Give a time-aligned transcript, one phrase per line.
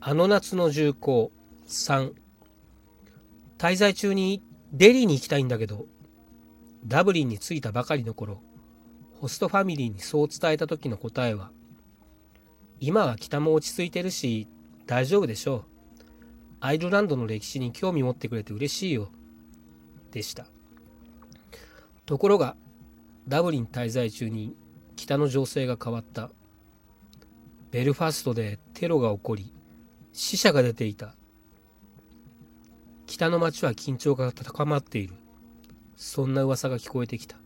[0.00, 1.32] あの夏の重工
[1.66, 2.12] 3
[3.58, 5.86] 滞在中にデリーに行きたいんだけど
[6.84, 8.40] ダブリンに着いたばかりの頃
[9.20, 11.50] ホストファミリーにそう伝えた時の答えは
[12.78, 14.48] 今は北も落ち着いてるし
[14.86, 15.64] 大丈夫でしょう。
[16.60, 19.10] アイルランドの歴史に興味持ってくれて嬉しいよ。
[20.12, 20.46] でした。
[22.06, 22.56] ところが
[23.26, 24.54] ダブリン滞在中に
[24.94, 26.30] 北の情勢が変わった。
[27.72, 29.52] ベルファストでテロが起こり
[30.18, 31.14] 死者が出ていた。
[33.06, 35.12] 北の町は緊張が高まっている。
[35.94, 37.36] そんな噂が聞こえてきた。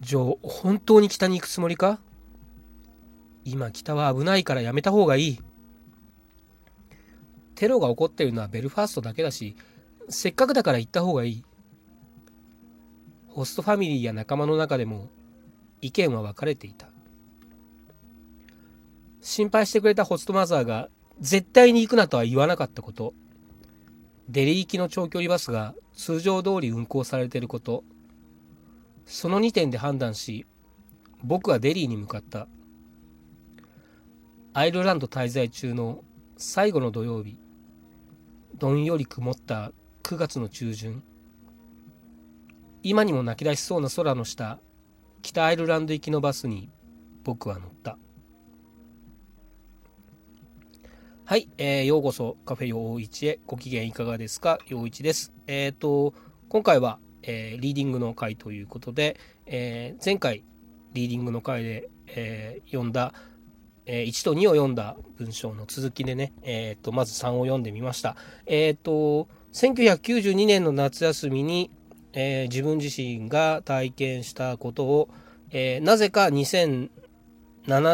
[0.00, 2.00] ジョー本当に北に行くつもりか？
[3.44, 5.40] 今北は危ないからやめた方がいい。
[7.54, 9.54] テロが起こっているのはベルファーストだけだし
[10.08, 11.44] せっかくだから行った方がいい。
[13.28, 15.10] ホストファミリーや仲間の中でも
[15.82, 16.88] 意見は分かれていた。
[19.32, 23.14] 心配してくれたホストマザーが絶対に行くなとは言わなかったこと。
[24.28, 27.82] デリー行きの長距離バスが通常通り運行されていること。
[29.06, 30.46] その2点で判断し
[31.24, 32.46] 僕はデリーに向かった。
[34.52, 36.04] アイルランド滞在中の
[36.36, 37.38] 最後の土曜日
[38.58, 41.02] どんより曇った9月の中旬。
[42.82, 44.60] 今にも泣き出しそうな空の下
[45.22, 46.68] 北アイルランド行きのバスに
[47.24, 47.96] 僕は乗った。
[51.32, 53.40] はい、えー、ようこそカフェ陽一へ。
[53.46, 54.58] ご機嫌いかがですか？
[54.68, 55.32] 陽一です。
[55.46, 56.12] えっ、ー、と
[56.50, 60.44] 今回は、えー、リーディングの回ということで、えー、前回
[60.92, 63.14] リーディングの回で、えー、読んだ
[63.86, 68.14] えー、1と2を読んだ文章の続きでね、えー、とまず3を読んでみました。
[68.44, 71.70] えっ、ー、と1992年の夏休みに、
[72.12, 75.08] えー、自分自身が体験したことを、
[75.50, 76.90] えー、なぜか2007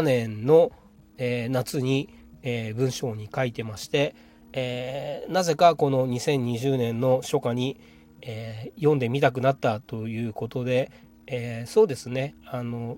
[0.03, 0.73] 年の、
[1.19, 2.18] えー、夏に、
[2.49, 4.15] えー、文章に書いてまして、
[4.55, 7.79] えー、なぜかこの2020年の初夏に、
[8.23, 10.91] えー、読んでみたくなったということで、
[11.27, 12.97] え、そうですねあの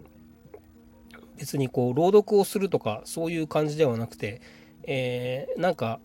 [1.36, 4.40] 別にこう朗読をするとかそういう感じではなくて、
[4.84, 5.98] え、なんか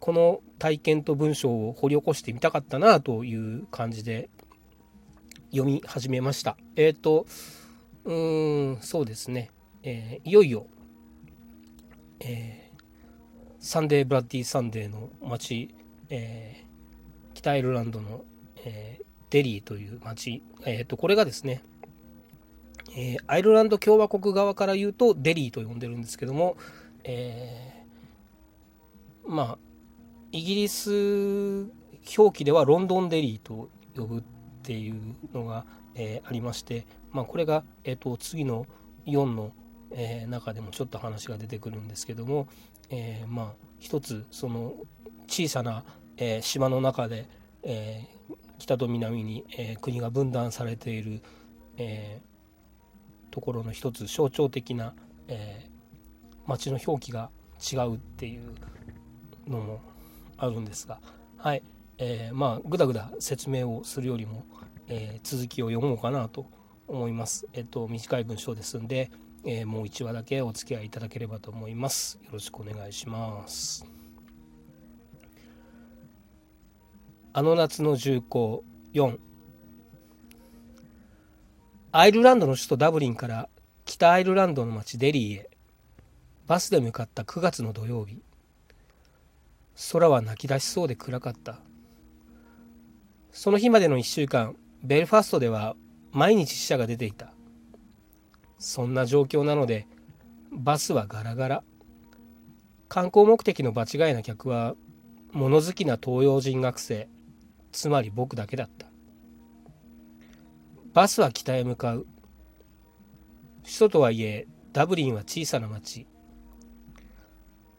[0.00, 4.30] この体験と文章を掘り起こしてみたかったなという感じで
[5.52, 6.56] 読み始めました。
[6.74, 7.26] えっ、ー、と
[8.04, 9.50] うーんそうですね、
[9.84, 10.66] えー、いよいよ、
[12.20, 12.82] えー、
[13.58, 15.74] Sunday Bloody Sunday の街、
[16.10, 18.24] えー、北アイルランドの、
[18.64, 21.62] えー、デリーという街、えーとこれがですね
[22.96, 26.56] えー、アイルランド共和国側から言うとデリーと呼んでるんですけども、
[27.04, 29.58] えー、まあ
[30.32, 30.90] イギリス
[32.16, 34.22] 表記ではロンドンデリーと呼ぶっ
[34.62, 35.64] ていうのが、
[35.94, 38.66] えー、ありまして、まあ、これが、えーと、次の
[39.06, 39.52] 4の、
[39.90, 42.48] えー、中でもちょっと話が出てくるんですけども、
[42.90, 44.74] えー、まあ一つその
[45.26, 45.84] 小さな、
[46.16, 47.28] え島の中で、
[47.62, 48.06] え
[48.58, 51.22] 北と南に、え国が分断されている、
[51.76, 52.20] え
[53.30, 54.94] ところの一つ象徴的な、
[55.28, 58.54] えー、町の表記が違うっていう
[59.46, 59.80] のも
[60.36, 61.00] あるんですが、
[61.36, 61.62] はい
[61.98, 64.44] えー、まあぐだぐだ説明をするよりも、
[64.88, 66.46] えー、続きを読もうかなと
[66.86, 67.46] 思います。
[67.52, 69.10] えっと短い文章ですんで、
[69.44, 72.18] えー、もう1話だけお付き合いいただければと思います。
[72.24, 73.86] よろしくお願いします。
[77.32, 79.18] あの夏の重工4
[81.92, 83.48] アイルランドの首都ダブリンから
[83.84, 85.50] 北アイルランドの町デリーへ。
[86.46, 88.22] バスで向かった9月の土曜日。
[89.92, 91.60] 空は泣き出しそうで暗かった。
[93.32, 95.76] その日までの1週間ベルファストでは
[96.12, 97.32] 毎日死者が出ていた。
[98.58, 99.86] そんな状況なので
[100.52, 101.64] バスはガラガラ
[102.88, 104.74] 観光目的の場違いな客は
[105.32, 107.08] 物好きな東洋人学生
[107.72, 108.88] つまり僕だけだった
[110.98, 112.06] バスは北へ向かう。
[113.62, 116.08] 首都とはいえ、ダブリンは小さな町。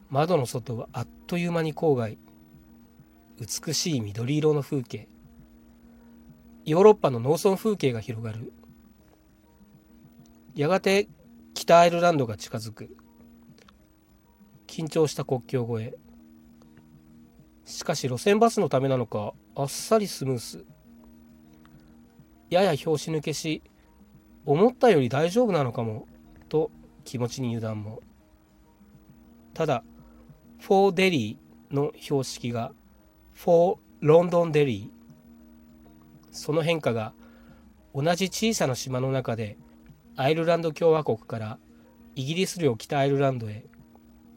[0.09, 2.17] 窓の外はあっという間に郊外。
[3.37, 5.09] 美しい緑色の風景。
[6.63, 8.53] ヨーロッパの農村風景が広がる。
[10.55, 11.07] やがて
[11.53, 12.95] 北アイルランドが近づく。
[14.67, 15.97] 緊張した国境越え。
[17.65, 20.65] しかし路線バスのためなのかあっさりスムース。
[22.49, 23.61] やや拍子抜けし
[24.45, 26.07] 思ったより大丈夫なのかも
[26.49, 26.71] と
[27.03, 28.01] 気持ちに油断も
[29.53, 29.83] ただ
[30.59, 32.71] フォーデリーの標識が
[33.33, 34.99] フォーロンドンデリー
[36.31, 37.13] その変化が
[37.93, 39.57] 同じ小さな島の中で
[40.19, 41.59] アイルランド共和国から
[42.13, 43.63] イギリス領北アイルランドへ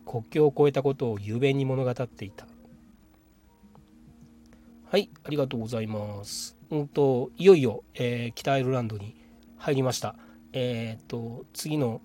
[0.06, 2.46] 国境を越えたことを雄弁に物語っていた。
[4.88, 6.56] はいありがとうございます。
[6.70, 9.16] うんといよいよ、えー、北アイルランドに
[9.56, 10.14] 入りました。
[10.52, 12.00] えっ、と次の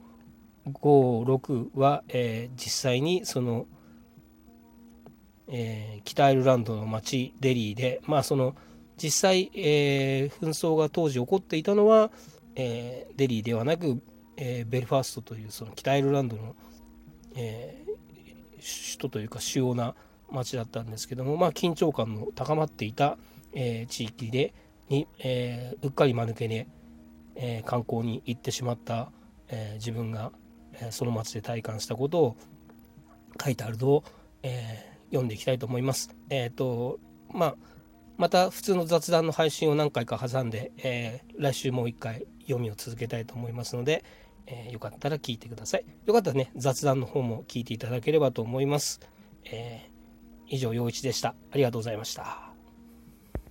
[0.66, 3.68] 56は、えー、実際にその、
[5.50, 8.56] えー、北アイルランドの町デリーでまあその
[8.98, 12.10] 実際、えー、紛争が当時起こっていたのは、
[12.58, 14.02] えデリーではなく、
[14.36, 16.56] えベルファーストというその北アイルランドの、
[17.36, 17.86] え
[18.56, 19.96] 首都というか主要な
[20.32, 23.18] 町だったんですけども、まあ、緊張感の高まっていた、
[23.54, 24.54] え地域で
[24.90, 26.68] に、えうっかり間抜けで、
[27.36, 29.12] え観光に行ってしまった、
[29.50, 30.32] え自分が、
[30.74, 32.38] えその町で体感したことを
[33.44, 34.04] 書いてあるのを、
[34.42, 36.16] え読んでいきたいと思います。
[36.30, 37.00] えっ、ー、と
[37.30, 37.56] まあ
[38.18, 44.04] また普通の雑談の配信を何回か挟んで、えー、来週もう一回読みを続けたいと思いますので、
[44.48, 45.86] えー、よかったら聞いてください。
[46.06, 49.00] よかったらね、雑談の方も聞いていただければと思います。
[49.46, 51.36] えー、以上、陽一でした。
[51.52, 52.47] ありがとうございました。